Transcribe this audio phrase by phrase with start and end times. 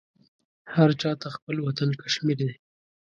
[0.73, 2.51] هر چاته خپل وطن کشمیر دی